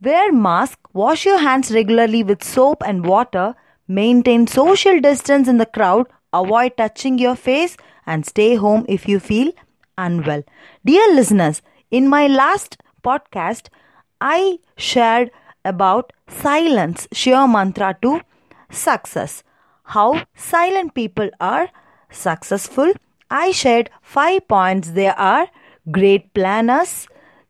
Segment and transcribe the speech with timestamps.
[0.00, 3.54] wear mask, wash your hands regularly with soap and water,
[3.88, 9.18] maintain social distance in the crowd, avoid touching your face and stay home if you
[9.20, 9.52] feel
[9.98, 10.42] unwell.
[10.84, 13.68] Dear listeners, in my last podcast,
[14.20, 15.30] I shared
[15.64, 18.20] about silence, sheer mantra to
[18.70, 19.42] success.
[19.84, 21.68] How silent people are
[22.10, 22.92] successful.
[23.30, 24.90] I shared five points.
[24.90, 25.48] They are
[25.90, 27.08] great planners,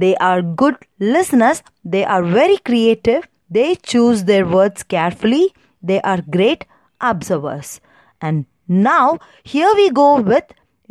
[0.00, 6.20] they are good listeners, they are very creative, they choose their words carefully, they are
[6.22, 6.66] great
[7.00, 7.80] observers.
[8.20, 10.44] And now, here we go with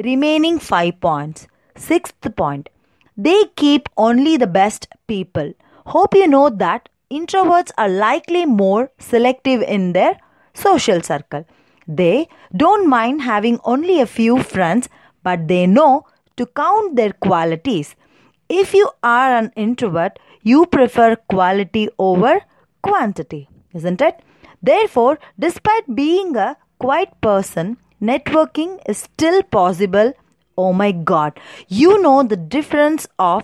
[0.03, 1.47] remaining five points.
[1.75, 2.69] Sixth point
[3.17, 5.52] they keep only the best people.
[5.88, 10.19] Hope you know that introverts are likely more selective in their
[10.53, 11.45] social circle.
[11.88, 14.88] They don't mind having only a few friends,
[15.23, 17.95] but they know to count their qualities.
[18.50, 22.42] If you are an introvert, you prefer quality over
[22.81, 24.22] quantity, isn't it?
[24.62, 30.14] Therefore, despite being a quiet person, networking is still possible.
[30.58, 33.44] Oh my god, you know the difference of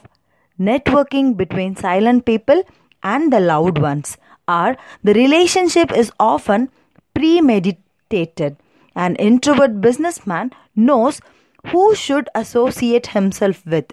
[0.60, 2.64] networking between silent people
[3.04, 6.70] and the loud ones are the relationship is often
[7.14, 8.58] premeditated.
[8.96, 11.20] An introvert businessman knows
[11.68, 13.92] who should associate himself with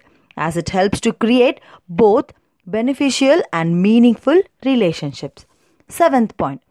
[0.49, 2.33] as it helps to create both
[2.67, 5.47] beneficial and meaningful relationships.
[5.89, 6.63] Seventh point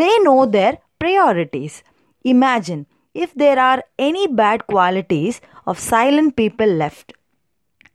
[0.00, 1.82] they know their priorities.
[2.24, 7.12] Imagine if there are any bad qualities of silent people left.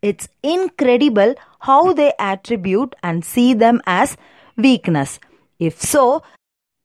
[0.01, 4.17] It's incredible how they attribute and see them as
[4.57, 5.19] weakness.
[5.57, 6.21] If so,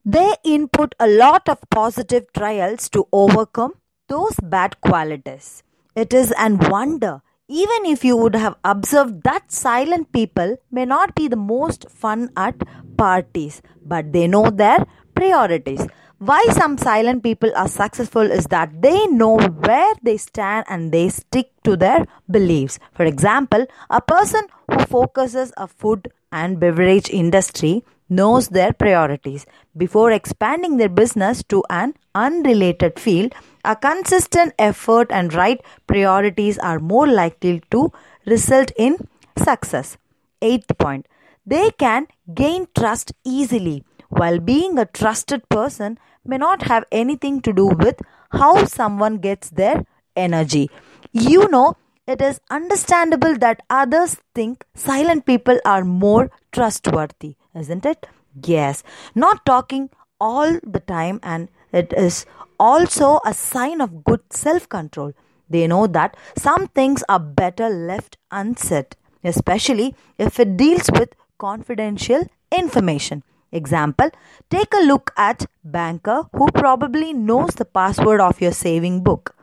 [0.04, 3.74] they input a lot of positive trials to overcome
[4.08, 5.62] those bad qualities.
[5.94, 7.20] It is an wonder,
[7.50, 12.30] even if you would have observed that silent people may not be the most fun
[12.36, 12.54] at
[12.96, 15.84] parties, but they know their priorities.
[16.18, 21.08] Why some silent people are successful is that they know where they stand and they
[21.08, 22.78] stick to their beliefs.
[22.94, 29.46] For example, a person who focuses a food and beverage industry knows their priorities.
[29.76, 33.32] Before expanding their business to an unrelated field,
[33.64, 37.92] a consistent effort and right priorities are more likely to
[38.26, 38.98] result in
[39.38, 39.96] success.
[40.42, 41.06] Eighth point
[41.46, 43.84] they can gain trust easily.
[44.08, 48.00] While being a trusted person may not have anything to do with
[48.32, 49.84] how someone gets their
[50.16, 50.68] energy.
[51.12, 51.76] You know,
[52.06, 58.06] it is understandable that others think silent people are more trustworthy, isn't it?
[58.44, 58.82] Yes,
[59.14, 59.90] not talking
[60.20, 62.26] all the time, and it is
[62.58, 65.12] also a sign of good self control.
[65.48, 72.22] They know that some things are better left unsaid, especially if it deals with confidential
[72.52, 73.24] information.
[73.52, 74.10] Example,
[74.48, 79.34] take a look at banker who probably knows the password of your saving book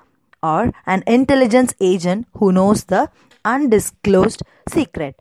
[0.41, 3.09] or an intelligence agent who knows the
[3.44, 5.19] undisclosed secret.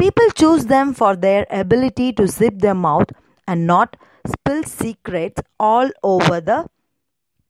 [0.00, 3.10] People choose them for their ability to zip their mouth
[3.46, 3.96] and not
[4.26, 6.66] spill secrets all over the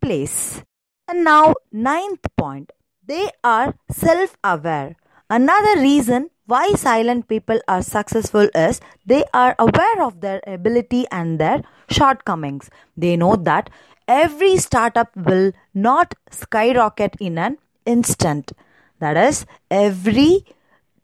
[0.03, 0.65] place.
[1.07, 2.73] And now, ninth point
[3.07, 4.97] they are self aware.
[5.29, 11.39] Another reason why silent people are successful is they are aware of their ability and
[11.39, 12.69] their shortcomings.
[12.97, 13.71] They know that
[14.09, 18.51] every startup will not skyrocket in an instant.
[18.99, 20.45] That is, every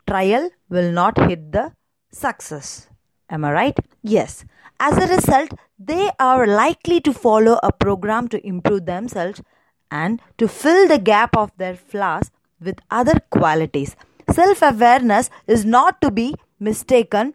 [0.08, 1.72] trial will not hit the
[2.10, 2.88] success.
[3.28, 3.78] Am I right?
[4.02, 4.44] Yes.
[4.78, 9.42] As a result, they are likely to follow a program to improve themselves
[9.90, 12.30] and to fill the gap of their flaws
[12.60, 13.96] with other qualities.
[14.32, 17.34] Self awareness is not to be mistaken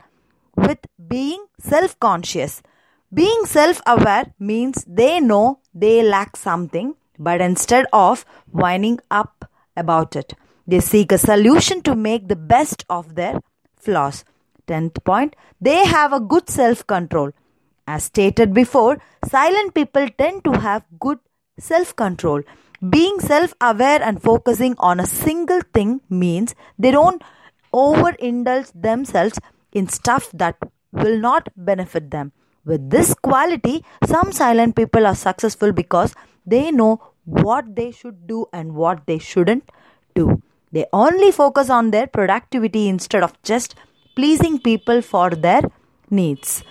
[0.56, 2.62] with being self conscious.
[3.14, 9.46] Being self aware means they know they lack something, but instead of winding up
[9.76, 10.34] about it,
[10.68, 13.40] they seek a solution to make the best of their
[13.76, 14.24] flaws.
[14.68, 17.32] Tenth point, they have a good self control.
[17.88, 19.00] As stated before,
[19.30, 21.20] silent people tend to have good
[21.60, 22.42] self control.
[22.90, 27.24] Being self aware and focusing on a single thing means they don't
[27.74, 29.40] overindulge themselves
[29.72, 30.58] in stuff that
[30.92, 32.32] will not benefit them.
[32.66, 36.14] With this quality, some silent people are successful because
[36.46, 39.70] they know what they should do and what they shouldn't
[40.16, 40.42] do.
[40.72, 43.76] They only focus on their productivity instead of just
[44.16, 45.62] pleasing people for their
[46.10, 46.64] needs.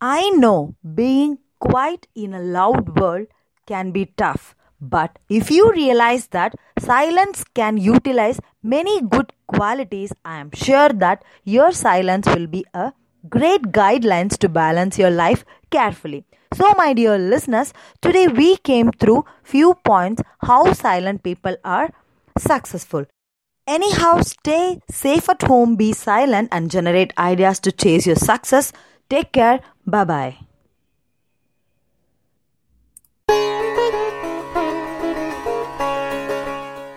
[0.00, 3.26] I know being quiet in a loud world
[3.66, 10.38] can be tough, but if you realize that silence can utilize many good qualities, I
[10.38, 12.92] am sure that your silence will be a
[13.28, 16.24] great guidelines to balance your life carefully.
[16.54, 21.90] So my dear listeners, today we came through few points how silent people are
[22.38, 23.06] successful.
[23.66, 28.72] Anyhow, stay safe at home, be silent and generate ideas to chase your success.
[29.10, 29.60] Take care.
[29.86, 30.47] Bye bye.